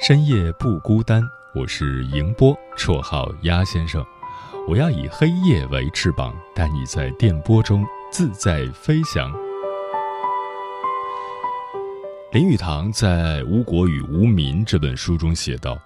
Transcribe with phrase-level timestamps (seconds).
[0.00, 1.22] 深夜不孤单，
[1.54, 4.04] 我是迎波，绰号鸭先生。
[4.68, 9.32] 我要以黑夜为翅膀，带你在电波中自在飞翔。
[12.32, 15.78] 林语堂在《无国与无民》这本书中写道：“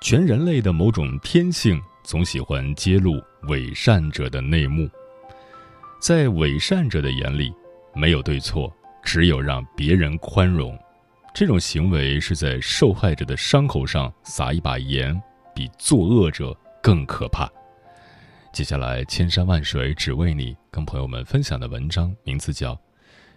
[0.00, 4.88] 全人类的某种天性，总喜欢揭露伪善者的内幕。
[6.00, 7.52] 在伪善者的眼里，
[7.94, 8.72] 没有对错，
[9.04, 10.76] 只有让别人宽容。”
[11.34, 15.18] 这种行为是在受害者的伤口上撒一把盐，
[15.54, 17.50] 比作恶者更可怕。
[18.52, 22.74] 接下来，千山万水只为你，跟朋友们分享的文章名字叫《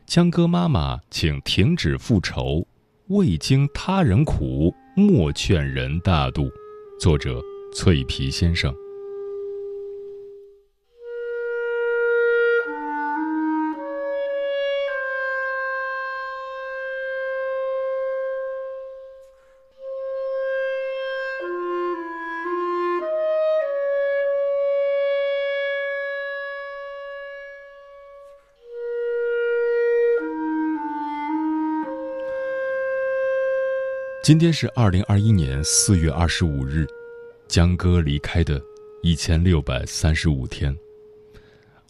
[0.05, 2.67] 江哥妈妈，请停止复仇，
[3.07, 6.43] 未经他人苦，莫劝人大度》，
[6.99, 7.39] 作者
[7.73, 8.75] 脆皮先生。
[34.25, 36.87] 今天是二零二一年四月二十五日，
[37.47, 38.59] 江歌离开的
[39.03, 40.75] 一千六百三十五天。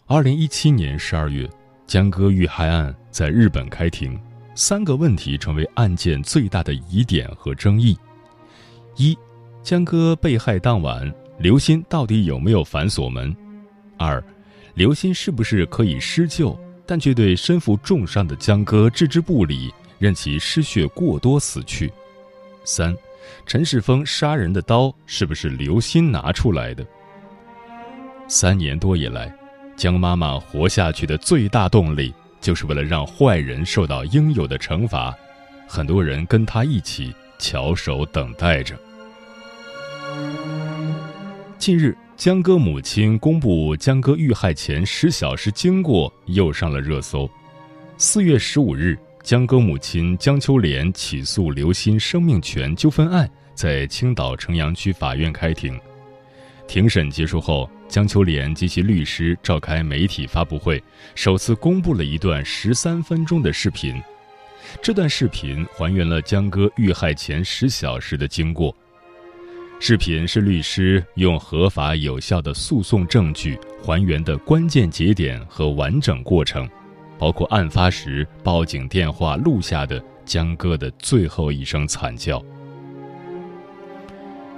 [0.04, 1.48] 二零一七年十二月，
[1.86, 4.20] 江歌遇害案在日本开庭，
[4.54, 7.96] 三个问题成为案件最大的疑点和争议：
[8.96, 9.16] 一，
[9.62, 13.34] 江歌被害当晚，刘鑫到底有没有反锁门？
[13.96, 14.22] 二，
[14.74, 16.54] 刘鑫是不是可以施救，
[16.84, 21.90] 但却对身负重伤的江歌置之不理，任其失血过多死去？
[22.66, 22.92] 三，
[23.46, 26.84] 陈世峰杀人的刀是不是刘鑫拿出来的？
[28.26, 29.32] 三年多以来，
[29.76, 35.16] 江妈妈活下去的最大动力，就是为了让坏人受到应有的惩罚。
[35.68, 38.74] 很多人跟她一起翘首等待着。
[41.58, 47.30] 近日，江歌母亲公布江歌遇害前十小时经过，又上了热搜。
[47.96, 48.98] 四月十五日。
[49.26, 55.76] 江歌母亲江秋莲起诉刘鑫生命权纠纷案在青岛城阳区法院开庭，
[56.68, 60.80] 庭审结束后，江秋莲及其律师召开媒体发布会，
[61.16, 64.00] 首次公布了一段十三分钟的视频。
[64.80, 68.72] 这段视频还原了江歌遇害前十小时的经过。
[69.80, 76.64] 视频是律师用合法有效的诉讼证据还原的关键节点和完整过程。
[77.18, 82.42] 包括案发时报警电话录下的江哥的最后一声惨叫。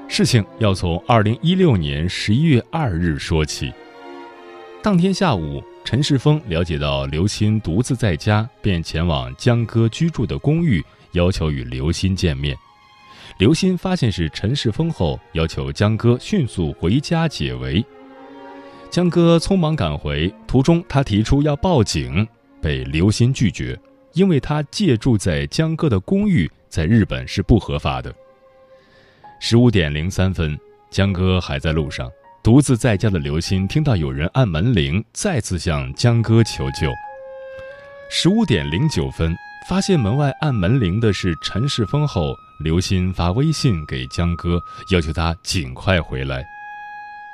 [0.08, 3.72] 事情要从二零一六年十一月二日说起。
[4.82, 10.82] 当天下午，陈世峰了解到刘鑫独自在家，便前往江哥居住的公寓，
[11.12, 12.56] 要求与刘鑫见面。
[13.38, 17.84] 刘鑫发现是陈世峰后，要求江哥迅速回家解围。
[18.88, 22.26] 江哥匆忙赶回，途中他提出要报警。
[22.60, 23.78] 被刘鑫拒绝，
[24.12, 28.14] 因为他借住在江哥的公寓在日本是不合法的。
[29.40, 30.58] 十五点零三分，
[30.90, 32.10] 江哥还在路上，
[32.42, 36.92] 独自在家的刘鑫听到有人按门铃，再次向江哥求救。
[38.10, 39.36] 十五点零九分，
[39.68, 42.34] 发现门外按门铃的是陈世峰后，
[42.64, 46.44] 刘鑫发微信给江哥，要求他尽快回来。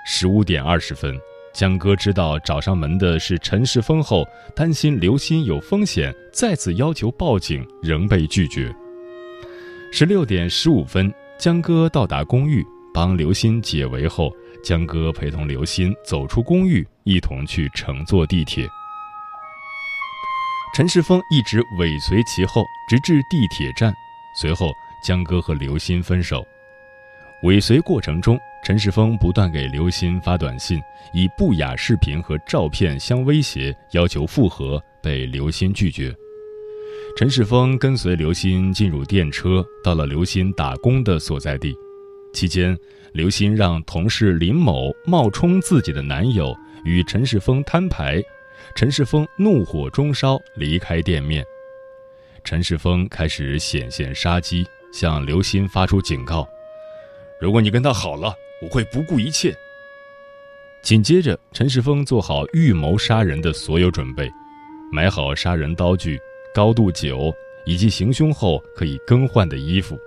[0.04, 1.18] 十五点二十分。
[1.54, 8.74] 江哥知道找上门的是陈世峰后，担心刘鑫有风险，再次要求报警，仍被拒绝。
[9.92, 14.32] 十六点十五分，江哥到达公寓，帮刘鑫解围后，
[14.64, 18.68] 江哥陪同刘鑫走出公寓，一同去乘坐地铁。
[20.74, 23.94] 陈世峰一直尾随其后，直至地铁站。
[24.40, 24.72] 随后，
[25.04, 26.44] 江哥和刘鑫分手。
[27.44, 30.80] 尾随过程中，陈世峰不断给刘鑫发短信，
[31.12, 36.10] 以不雅视频和照片相威胁，要求复合，被刘鑫拒绝。
[37.14, 41.76] 陈世峰跟随刘鑫进入电车，到了刘鑫打工的所在地。
[42.32, 42.74] 期间，
[43.12, 46.56] 刘鑫让同事林某冒充自己的男友
[46.86, 48.18] 与陈世峰摊牌，
[48.74, 51.44] 陈世峰怒火中烧，离开店面。
[52.42, 56.48] 陈世峰开始显现杀机，向刘鑫发出警告。
[57.38, 58.34] 如果你跟他好了，
[58.64, 59.54] 我会不顾一切。
[60.82, 64.30] 紧接着，陈世峰做好预谋杀人的所有准备，
[64.90, 66.18] 买好杀人刀具、
[66.54, 67.32] 高度酒
[67.66, 69.98] 以及行凶后可以更换的衣服。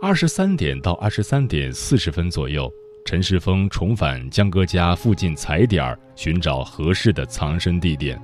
[0.00, 2.70] 二十三点到二十三点四十分左右，
[3.06, 8.20] 陈世峰重返江哥家附近踩点，寻找合适的藏身地点。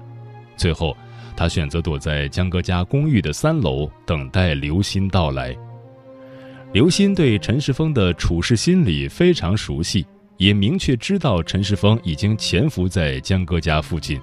[0.59, 0.95] 最后，
[1.35, 5.57] 他选择躲在江哥家公寓的三楼，等待刘鑫到来。
[6.73, 10.07] 刘鑫对陈世峰的处事心理非常熟悉，
[10.37, 14.21] 也明确知道陈世峰已经潜伏在江哥家附近，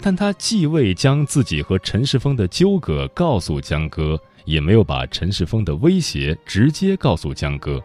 [0.00, 7.82] 但他既未将自己和陈世峰的纠葛告诉江哥，也没有把陈世峰的威胁直接告诉江哥。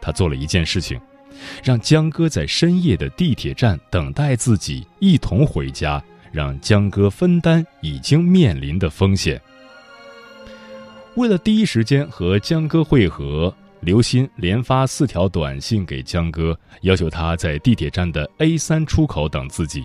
[0.00, 1.00] 他做了一件事情，
[1.62, 6.02] 让江哥在深夜的地铁站等待自己，一同回家，
[6.32, 9.40] 让江哥分担已经面临的风险。
[11.16, 19.84] 为了第一时间和江哥会合，刘鑫连发四条短信给江哥，要求他在地铁站的 A 三出口等自己。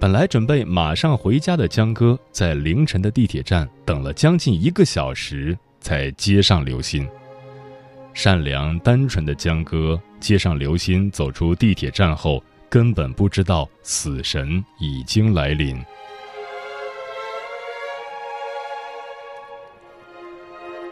[0.00, 7.08] 本来准备马上回家的江哥，在凌晨的地铁站等了将近一个小时，才接上刘鑫。
[8.12, 15.80] 善良单纯的江哥接上刘鑫走出地铁站后，根本不知道死神已经来临。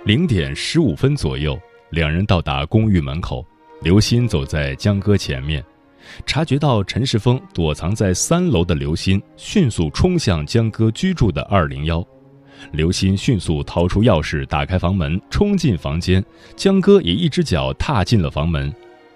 [0.05, 1.57] 零点十五分左右，
[1.91, 3.47] 两人到达公寓门口。
[3.83, 5.65] 刘鑫走在江哥前面，
[6.27, 12.05] 察觉到陈世峰躲藏在三楼的刘鑫，迅速冲向江哥居住的二零幺。
[12.73, 16.25] 刘鑫迅速掏出钥匙，打开房门，冲进房间。
[16.57, 18.75] 江哥也一只脚踏进了房门。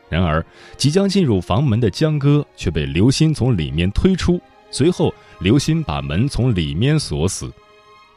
[0.09, 0.45] 然而，
[0.77, 4.41] 即将进入房门的江哥却被刘鑫从里面推出，
[4.71, 7.53] 随后刘鑫把门从里面锁死。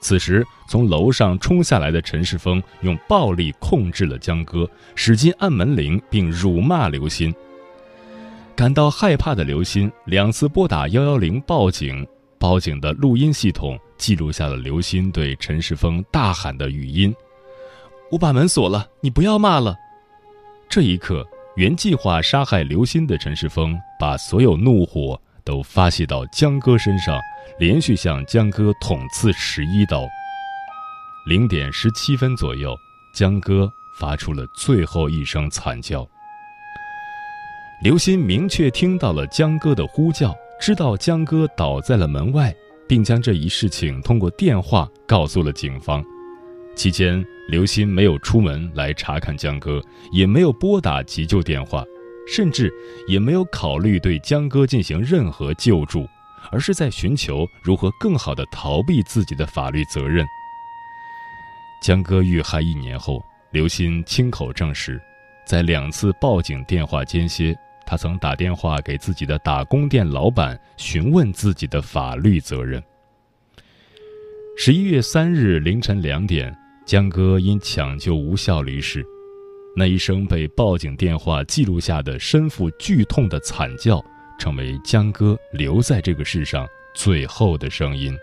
[0.02, 7.34] 此时，从楼上冲下来的陈世峰用暴力控制了江哥，使劲按门铃，并辱骂刘鑫。
[8.56, 12.06] 感到害怕的刘鑫两次拨打幺幺零报警，
[12.38, 17.14] 报警的录音系统记录下了刘鑫对陈世峰大喊的语音
[18.12, 19.76] ：“我把门锁了，你不要骂了。”
[20.70, 27.20] 这一刻，原计划杀害刘鑫的陈世峰把所有怒火都发泄到江哥身上。
[27.58, 30.08] 连续向江哥捅刺十一刀。
[31.26, 32.78] 零点十七分左右，
[33.14, 36.08] 江哥发出了最后一声惨叫。
[37.82, 42.54] 刘鑫明确听到了江哥的呼叫，知道江哥倒在了门外，
[42.88, 46.04] 并将这一事情通过电话告诉了警方。
[46.76, 49.82] 期间，刘鑫没有出门来查看江哥，
[50.12, 51.84] 也没有拨打急救电话，
[52.28, 52.72] 甚至
[53.08, 56.08] 也没有考虑对江哥进行任何救助。
[56.52, 60.26] 而是在寻求如何更好的逃避自己的法律责任。
[61.82, 65.02] 江歌遇害一年后，刘鑫亲口证实，
[65.46, 67.56] 在两次报警电话间歇，
[67.86, 72.84] 他曾打电话给自己的打工店老板询问自己的法律责任。
[74.58, 76.54] 十一月三日凌晨两点，
[76.86, 79.06] 江歌因抢救无效离世，
[79.74, 84.04] 那一声被报警电话记录下的身负剧痛的惨叫。
[84.40, 88.18] 成为江歌留在这个世上最后的声音。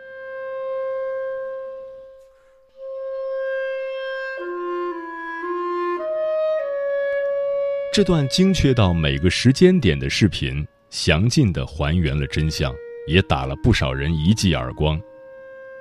[7.93, 12.75] 这段精确到每个时间点的视频，详尽的还原了真相，
[13.07, 15.01] 也打了不少人一记耳光。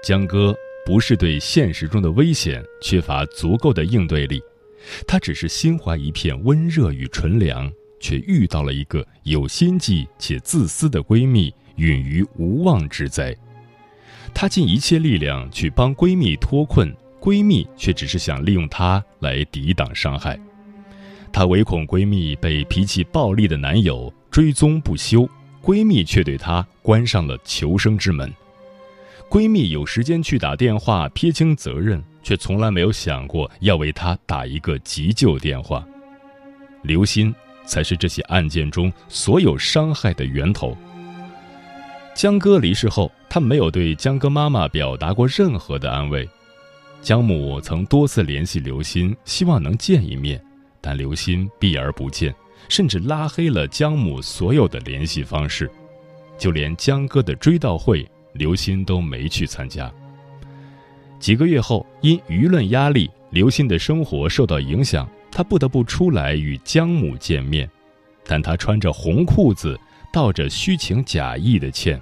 [0.01, 4.42] 江歌不是对现实中的危险缺乏足够的应对力，
[5.06, 7.70] 他只是心怀一片温热与纯良。
[8.00, 13.36] 却遇到了一个有心计且自私的闺蜜，允于无妄之灾。
[14.34, 20.40] 她尽一切力量去帮闺蜜脱困，闺蜜却只是想利用她来抵挡伤害。
[21.32, 25.28] 她唯恐闺蜜被脾气暴戾的男友追踪不休，
[25.62, 28.32] 闺蜜却对她关上了求生之门。
[29.30, 35.86] 闺蜜有时间去打电话撇清责任，却从来没有想过要为她打一个急救电话。
[36.84, 37.34] 刘鑫。
[37.66, 40.78] 才是这起案件中所有伤害的源头。
[42.14, 46.28] 江哥离世后，他没有对江哥妈妈表达过任何的安慰。
[47.02, 50.42] 江母曾多次联系刘鑫，希望能见一面，
[50.80, 52.34] 但刘鑫避而不见，
[52.70, 55.70] 甚至拉黑了江母所有的联系方式，
[56.38, 59.92] 就连江哥的追悼会，刘鑫都没去参加。
[61.20, 67.70] 几个月后，因舆论压力，刘鑫的生活受到影响，他不得不出来与江母见面，
[68.25, 69.77] 但他穿着红裤子，
[70.10, 72.01] 道着虚情假意的歉。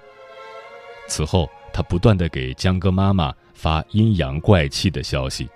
[1.07, 5.49] 此后，他不断的给江歌妈妈发阴阳怪气的消息，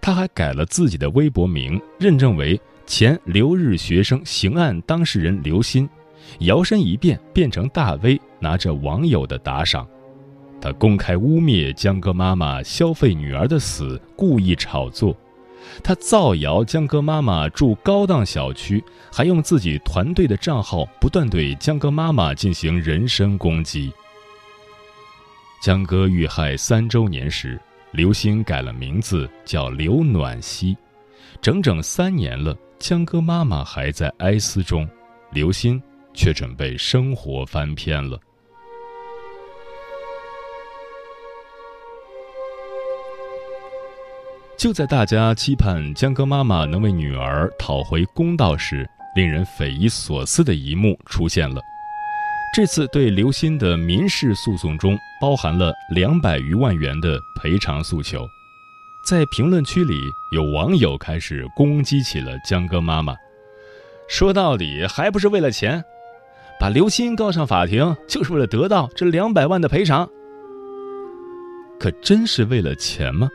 [0.00, 5.88] 他还改了自己的微博名，认证为前留日学生刑案当事人刘鑫，
[6.40, 9.86] 摇身一变变成大 V，拿着网友的打赏。
[10.60, 15.16] 他公开污蔑江歌妈妈消费女儿的死，故意炒作；
[15.82, 23.92] 他造谣江歌妈妈住高档小区，还用自己团队的账号不断对江歌妈妈进行人身攻击。
[25.60, 27.58] 江歌遇害三周年时，
[27.90, 30.76] 刘星改了名字叫刘暖西，
[31.40, 34.88] 整整三年了，江歌妈妈还在哀思中，
[35.32, 35.80] 刘鑫
[36.12, 38.18] 却准备生活翻篇了。
[44.64, 51.60] 就在大家期盼江歌妈妈能为女儿讨回公道时，令人匪夷所思的一幕出现了。
[52.54, 58.26] 这次对刘鑫的民事诉讼中，包含了两百余万元的赔偿诉求。
[59.06, 60.00] 在评论区里，
[60.32, 63.14] 有网友开始攻击起了江歌妈妈，
[64.08, 65.84] 说到底还不是为了钱，
[66.58, 70.08] 把刘鑫告上法庭就是为了得到这两百万的赔偿。
[71.78, 73.28] 可真是为了钱吗？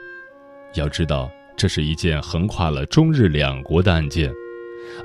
[0.74, 4.32] 要知道，这是一件横跨了中日两国的案件。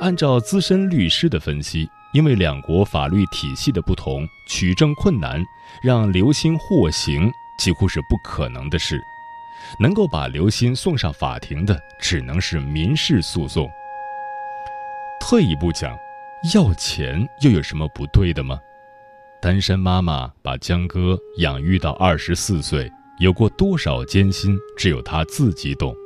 [0.01, 5.43] 按照资深律师的分析，因为两国法律体系的不同，取证困难，
[5.83, 9.01] 让刘鑫获刑几乎是不可能的事。
[9.81, 13.71] 能够把刘鑫送上法庭的，只能是民事诉讼。
[15.21, 15.99] 退一步讲，
[16.55, 18.59] 要钱又有什么不对的吗？
[19.41, 22.91] 单身妈妈把江歌养育到二十四岁。
[23.25, 25.97] 有过多少艰辛，只有他自己懂。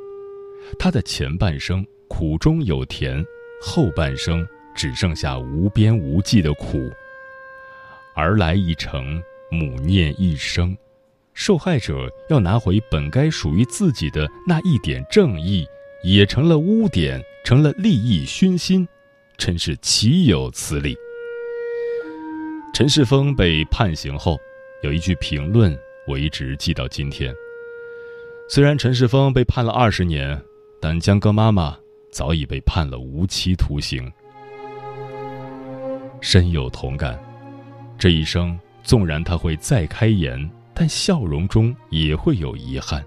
[0.78, 3.26] 他的前半生苦中有甜，
[3.60, 6.88] 后半生只剩下无边无际的苦。
[8.14, 9.20] 儿来一程，
[9.50, 10.76] 母念一生。
[11.34, 15.66] 受害者要拿回本该属于自己的那一点正义，
[16.04, 18.86] 也成了污点，成了利益熏心，
[19.36, 20.96] 真是岂有此理！
[22.72, 24.38] 陈世峰被判刑后，
[24.84, 25.76] 有一句评论。
[26.08, 27.34] 我一直记到今天。
[28.48, 30.40] 虽然陈世峰被判了二十年，
[30.80, 31.78] 但江歌妈妈
[32.10, 34.10] 早已被判了无期徒刑。
[36.22, 37.22] 深有同感，
[37.98, 43.02] 这一生纵然他会再开颜，但笑容中也会有遗憾；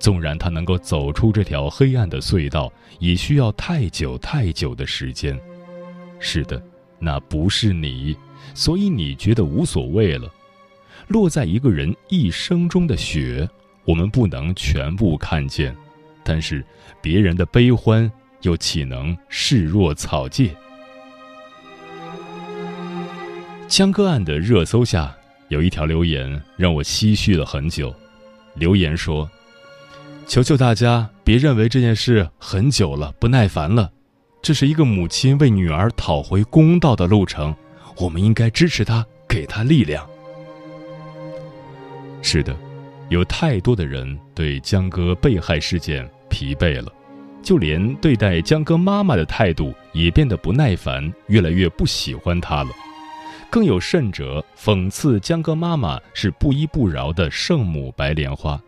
[0.00, 5.38] 纵然他能够走出这条黑暗的隧道，也需要太久太久的时间。
[6.18, 6.60] 是的，
[6.98, 8.16] 那不是你，
[8.54, 10.32] 所以你觉得无所谓了。
[11.08, 13.48] 落在一个人一生中的雪，
[13.84, 15.74] 我们不能全部看见，
[16.22, 16.64] 但是
[17.02, 18.10] 别人的悲欢
[18.42, 20.50] 又岂能视若草芥？
[23.68, 25.14] 江歌案的热搜下
[25.48, 27.92] 有一条留言让我唏嘘了很久。
[28.54, 29.28] 留言说
[30.28, 33.90] ：“求求大家别认为这件事很久了，不耐烦了，
[34.40, 37.54] 这是一个母亲为女儿讨回公道的路程，
[37.96, 40.08] 我们应该支持她，给她力量。”
[42.26, 42.56] 是的，
[43.10, 46.90] 有太多的人对江歌被害事件疲惫了，
[47.42, 52.70] 就连对待江歌妈妈的态度也变得不耐烦，越来越不喜欢她了。
[53.50, 58.58] 更有甚者，讽刺江歌妈妈是不依不饶的圣母白莲花。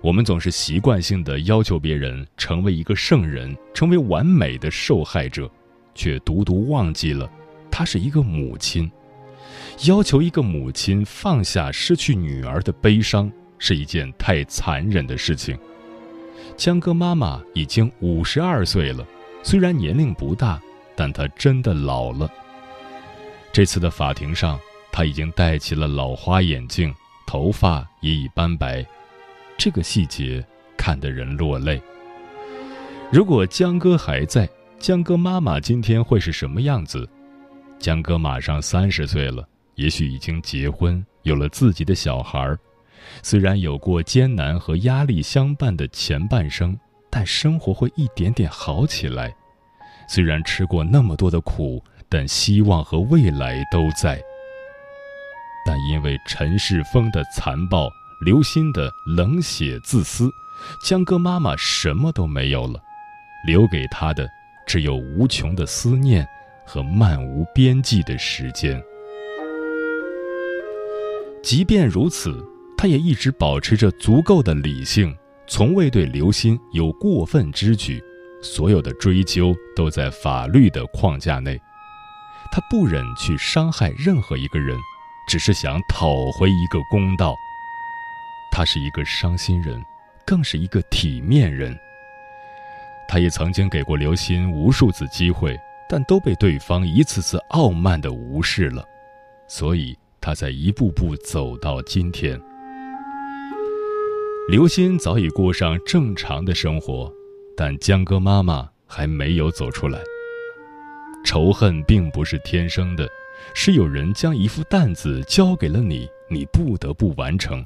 [0.00, 5.50] 我们总是习惯性的要求别人成为一个圣人，成为完美的受害者，
[5.92, 7.28] 却独独忘记了，
[7.68, 8.88] 她是一个母亲。
[9.86, 15.58] 要求一个母亲放下失去女儿的悲伤是一件太残忍的事情。
[16.56, 19.06] 江歌妈妈已经五十二岁了，
[19.42, 20.60] 虽然年龄不大，
[20.96, 22.28] 但她真的老了。
[23.52, 24.58] 这次的法庭上，
[24.90, 26.92] 她已经戴起了老花眼镜，
[27.26, 28.84] 头发也已斑白，
[29.56, 30.44] 这个细节
[30.76, 31.80] 看得人落泪。
[33.12, 34.48] 如果江歌还在，
[34.78, 37.08] 江歌妈妈今天会是什么样子？
[37.78, 39.48] 江哥马上三十岁了。
[39.78, 42.58] 也许已经结婚，有了自己的小孩儿，
[43.22, 46.76] 虽然有过艰难和压力相伴的前半生，
[47.08, 49.32] 但生活会一点点好起来。
[50.08, 54.20] 虽然吃过那么多的苦，但希望和未来都在。
[55.64, 57.88] 但因为陈世峰的残暴，
[58.24, 60.28] 刘鑫的冷血自私，
[60.84, 62.82] 江歌妈妈什么都没有了。
[63.46, 64.28] 留给他的
[64.66, 66.26] 只有无穷的思念
[66.66, 68.82] 和漫无边际的时间。
[71.42, 72.44] 即便如此，
[72.76, 75.16] 他也一直保持着足够的理性，
[75.46, 78.02] 从未对刘鑫有过分之举。
[78.40, 81.60] 所有的追究都在法律的框架内。
[82.52, 84.78] 他不忍去伤害任何一个人，
[85.28, 87.34] 只是想讨回一个公道。
[88.52, 89.82] 他是一个伤心人，
[90.24, 91.76] 更是一个体面人。
[93.08, 98.84] 他也曾经给过刘鑫无数次机会，但都被对方一次次傲慢地无视了。
[99.48, 102.40] 所以他在一步步走到今天。
[104.48, 107.12] 刘鑫早已过上正常的生活，
[107.56, 110.00] 但江哥妈妈还没有走出来。
[111.24, 113.06] 仇恨并不是天生的，
[113.54, 117.64] 是有人将一副担子交给了你，你不得不完成。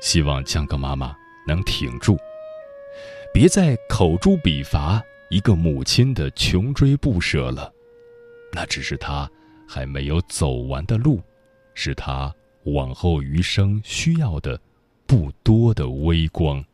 [0.00, 1.16] 希望江哥妈妈
[1.48, 2.16] 能挺住，
[3.34, 7.72] 别再口诛笔伐一个母亲的穷追不舍了。
[8.52, 9.28] 那只是他
[9.68, 11.20] 还没有走完的路，
[11.74, 12.34] 是他
[12.64, 14.58] 往后余生需要的
[15.06, 16.64] 不多的微光。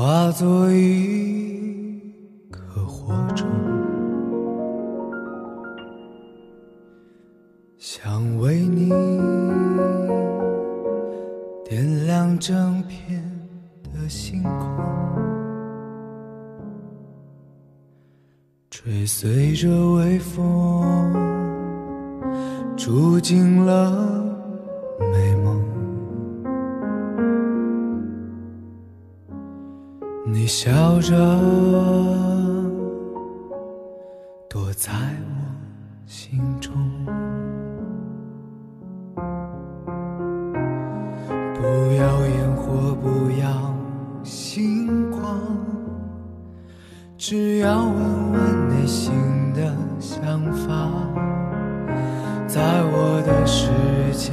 [0.00, 2.00] 化作一
[2.52, 3.48] 颗火种，
[7.76, 8.90] 想为你
[11.64, 13.20] 点亮整片
[13.92, 14.78] 的星空，
[18.70, 21.12] 追随着微风，
[22.76, 24.27] 住进了。
[30.48, 31.14] 笑着
[34.48, 35.44] 躲在我
[36.06, 36.72] 心中，
[41.54, 41.62] 不
[41.98, 43.74] 要烟火，不要
[44.24, 45.38] 星光，
[47.18, 49.12] 只要问问内心
[49.54, 50.90] 的想法，
[52.46, 53.68] 在我的世
[54.14, 54.32] 界。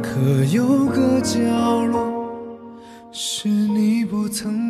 [0.00, 0.20] 可
[0.54, 1.40] 有个角
[1.84, 2.14] 落，
[3.10, 4.65] 是你不曾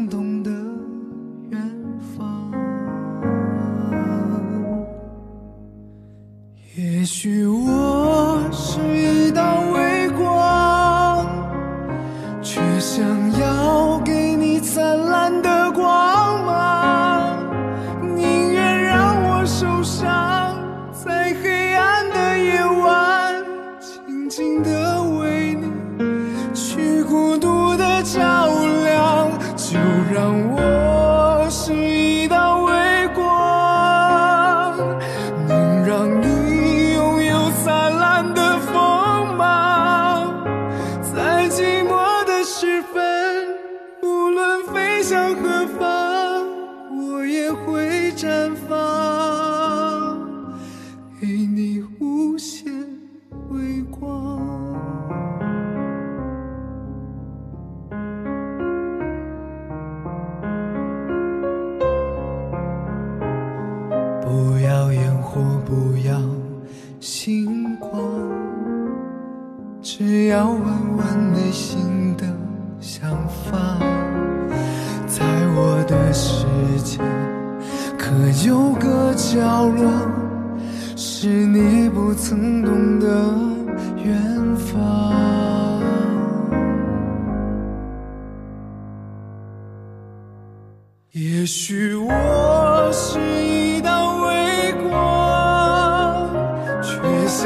[45.08, 45.85] 向何方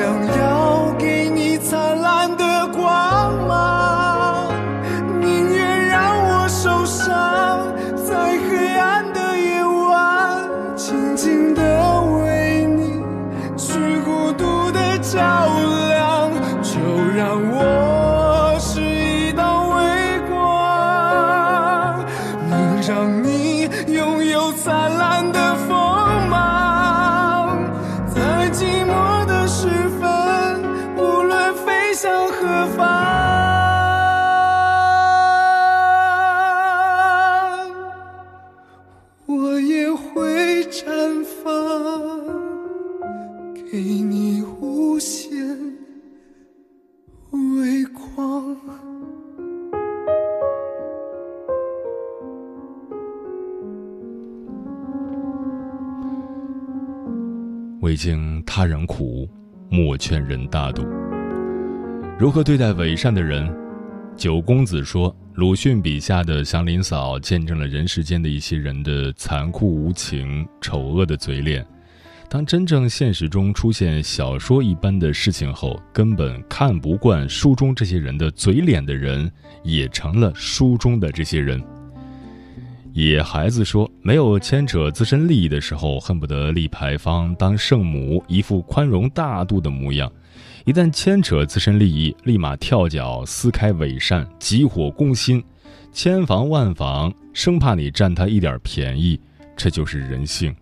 [0.01, 0.40] 想
[57.81, 59.27] 未经他人苦，
[59.71, 60.87] 莫劝人大度。
[62.19, 63.51] 如何对待伪善的人？
[64.15, 71.67] 九公子说，鲁迅笔下的祥林嫂见证了人世间的一些人的残酷无情、丑恶的嘴脸。
[72.29, 79.31] 当真正现实中出现小说一般的事情后，根本看不惯书中这些人的嘴脸的人，
[79.65, 81.59] 也成了书中的这些人。
[82.93, 90.11] 野孩子说：“没有牵扯自身利益的时候，恨不得立牌坊当圣母，一副宽容大度的模样；
[90.65, 95.43] 一旦牵扯自身利益，立马跳脚撕开伪善，急火攻心，
[95.93, 99.21] 千防万防，生怕你占他一点便宜。
[99.57, 100.55] 这就是人性。”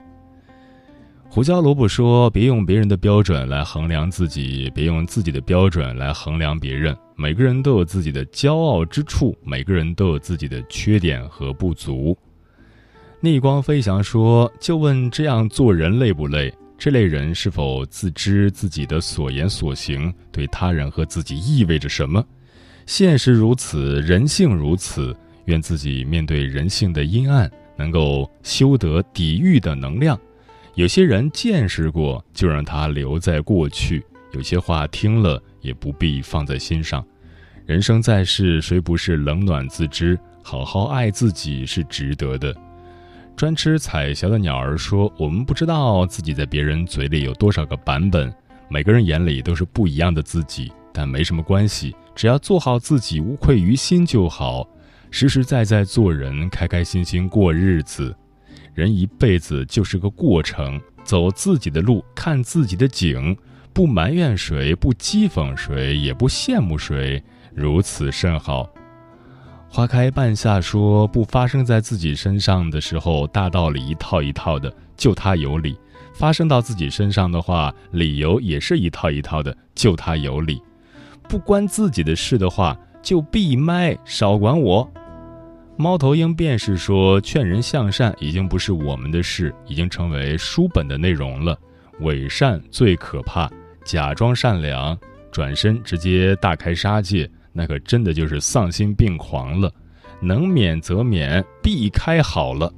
[1.30, 6.96] 胡椒萝卜说：“别用别人的标准来衡量自己，别用自己的标准来衡量别人。
[7.16, 12.16] 每个人都有自己的骄傲之处，每个人都有自己的缺点和不足。”
[13.20, 16.52] 逆光飞翔说：“就问这样做人累不累？
[16.78, 22.24] 这类人是否自知自己的所言所行对他人和自己意味着什么？
[22.86, 25.14] 现实如此，人性如此。
[25.44, 30.18] 愿自己面对人性的阴暗，能够修得抵御的能量。”
[30.78, 37.04] 有些人见识过，就让他留在过去；有些话听了，也不必放在心上。
[37.66, 40.16] 人生在世，谁不是冷暖自知？
[40.40, 42.54] 好好爱自己是值得的。
[43.34, 48.32] 专吃彩霞的鸟儿说：“我们不知道自己在别人嘴里有多少个版本，
[48.68, 54.64] 每个人眼里都是不一样的自己，但没什么关系，只要做好自己，无愧于心就好。
[55.10, 58.14] 实实在在做人，开开心心过日子。”
[58.78, 63.36] 人一辈子就是个过程，走自己的路，看自己的景，
[63.72, 67.20] 不埋怨谁，不讥讽谁，也不羡慕谁，
[67.52, 68.70] 如此甚好。
[69.68, 75.74] 花开半夏说：“不发生在自己身上的时候，大道理一套一套的，就他有理；
[76.14, 80.62] 发生到自己身上的话，理由也是一套一套的，就他有理。
[81.28, 84.88] 不关自己的事的话，就闭麦，少管我。”
[85.80, 91.56] 猫头鹰便是说：“劝人向善已经不是我们的事，已经成为书本的内容了。
[92.00, 93.48] 伪善最可怕，
[93.84, 94.98] 假装善良，
[95.30, 99.72] 转身直接大开杀戒，那可真的就是丧心病狂了。
[100.20, 102.74] 能免则免，避开好了。”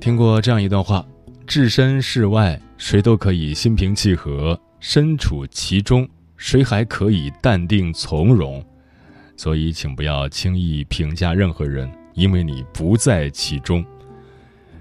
[0.00, 1.06] 听过这样一段话：
[1.46, 6.08] 置身事外，谁都可以心平气和；身处其中。
[6.36, 8.64] 谁还可以淡定从容？
[9.36, 13.84] 所以，请不要轻易评价任何人，因为你不在其中。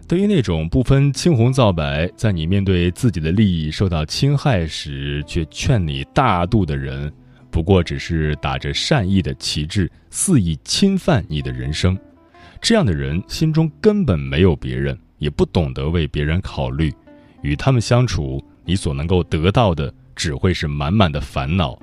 [0.07, 7.11] 对于那种不分青红皂白，在你面对自己的利益受到侵害时却劝你大度的人，
[7.49, 11.97] 不过只是打着善意的旗帜，肆意侵犯你的人生。
[12.61, 16.93] 这样的人心中根本没有别人，也不懂得为别人考虑。
[17.41, 19.93] 与他们相处，你所能够得到的。
[20.15, 21.73] 只会是满满的烦恼。《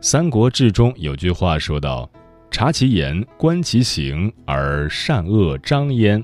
[0.00, 2.10] 三国志》中有句话说道
[2.50, 6.22] ：“察其言，观其行，而善恶彰焉。”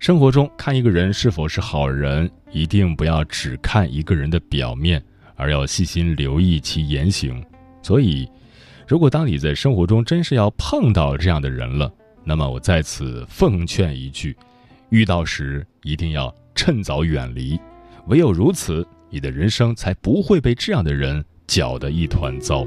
[0.00, 5.00] 生活中看一个人是否是好人，一定不要只看一个人的表面，
[5.36, 7.40] 而要细心留意其言行。
[7.82, 8.28] 所以，
[8.88, 11.88] 如果当你在生活中真是要碰到这样的人了，
[12.24, 14.36] 那么我在此奉劝一句：
[14.88, 17.56] 遇到时一定要趁早远离。
[18.08, 18.84] 唯有如此。
[19.12, 22.64] 你的人生才不会被这样的人搅得一团糟。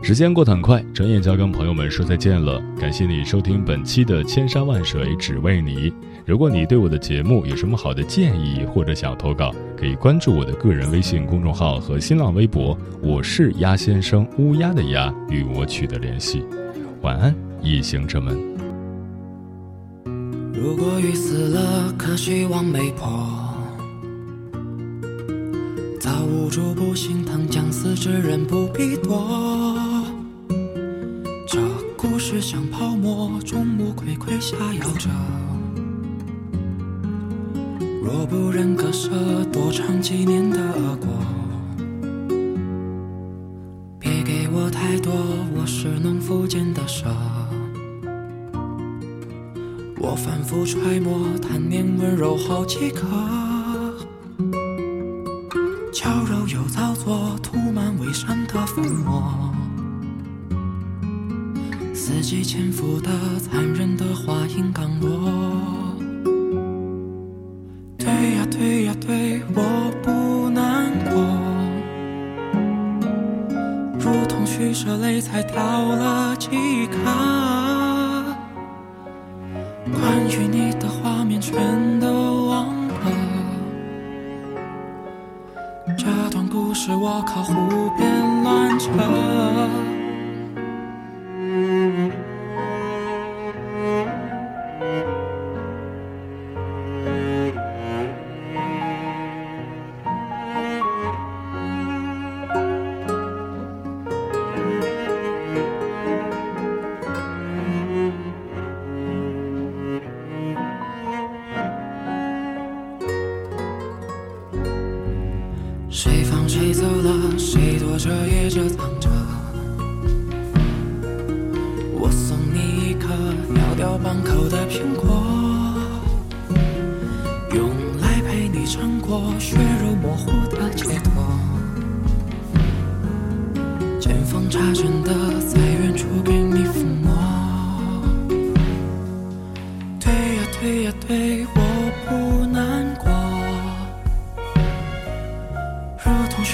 [0.00, 2.62] 时间过得很快，转眼就要跟朋友们说再见了。
[2.78, 5.90] 感谢你收听本期的《千山万水只为你》。
[6.24, 16.44] 如果你对我的节目有什么好的建议或者想投稿，可以关注我的个人微信公众号和新浪微博，我是鸭先生，乌鸦的鸭，与我取得联系。
[17.02, 18.38] 晚安，夜行者们。
[20.54, 23.45] 如果雨死了，可希望没破。
[26.22, 29.74] 无助不心疼，将死之人不必躲。
[31.48, 31.60] 这
[31.96, 35.08] 故事像泡沫，众目睽睽下摇着。
[38.02, 39.10] 若不忍割舍，
[39.52, 41.08] 多尝几年的恶果。
[43.98, 45.12] 别给我太多，
[45.56, 47.06] 我是农夫间的蛇。
[49.98, 53.06] 我反复揣摩，贪念温柔好几颗。
[56.06, 59.52] 娇柔又造作，涂满伪善的粉末。
[61.92, 65.28] 伺机潜伏的残忍的话音刚落。
[67.98, 71.18] 对呀对呀对，我不难过。
[73.98, 76.05] 如同取舍泪才掉了。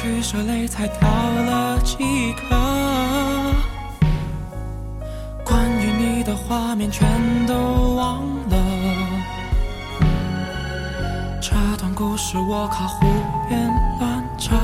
[0.02, 1.96] 取舍泪才掉了几
[2.32, 2.56] 颗，
[5.44, 7.08] 关于你的画面全
[7.46, 7.54] 都
[7.94, 8.56] 忘了。
[11.40, 13.06] 这段故事我靠胡
[13.48, 14.56] 编乱扯。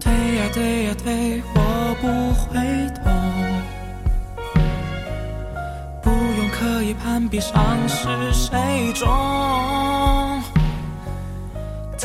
[0.00, 2.56] 对呀对呀对，我不会
[3.04, 3.12] 懂，
[6.02, 7.54] 不用刻意攀比伤
[7.86, 9.06] 势谁重。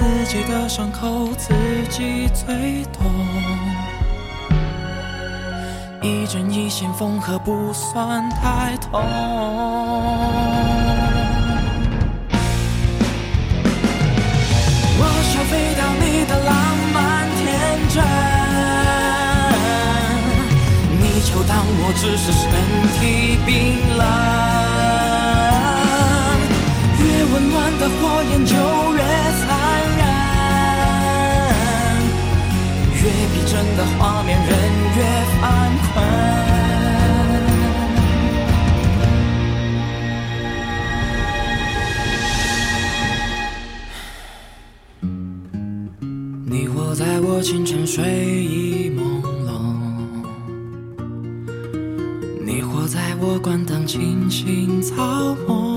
[0.02, 1.54] 自己的伤口自
[1.92, 3.06] 己最懂，
[6.02, 9.00] 一针一线缝合不算太痛。
[14.98, 16.52] 我消费掉你的浪
[16.92, 17.46] 漫天
[17.90, 18.04] 真，
[21.00, 22.50] 你就当我只是身
[22.98, 23.52] 体冰
[23.98, 24.51] 冷。
[47.42, 48.04] 清晨睡
[48.44, 49.02] 意朦
[49.48, 49.52] 胧，
[52.46, 55.71] 你活在我关灯轻轻操梦，